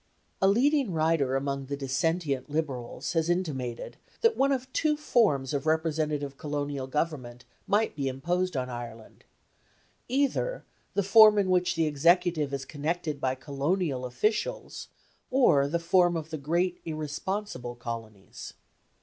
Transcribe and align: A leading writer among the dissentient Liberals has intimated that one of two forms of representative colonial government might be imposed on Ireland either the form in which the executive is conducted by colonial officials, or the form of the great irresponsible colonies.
A 0.41 0.47
leading 0.47 0.91
writer 0.93 1.35
among 1.35 1.67
the 1.67 1.77
dissentient 1.77 2.49
Liberals 2.49 3.13
has 3.13 3.29
intimated 3.29 3.97
that 4.21 4.35
one 4.35 4.51
of 4.51 4.73
two 4.73 4.97
forms 4.97 5.53
of 5.53 5.67
representative 5.67 6.37
colonial 6.37 6.87
government 6.87 7.45
might 7.67 7.95
be 7.95 8.07
imposed 8.07 8.57
on 8.57 8.67
Ireland 8.67 9.25
either 10.07 10.65
the 10.95 11.03
form 11.03 11.37
in 11.37 11.51
which 11.51 11.75
the 11.75 11.85
executive 11.85 12.51
is 12.51 12.65
conducted 12.65 13.21
by 13.21 13.35
colonial 13.35 14.03
officials, 14.03 14.87
or 15.29 15.67
the 15.67 15.77
form 15.77 16.17
of 16.17 16.31
the 16.31 16.37
great 16.39 16.81
irresponsible 16.83 17.75
colonies. 17.75 18.53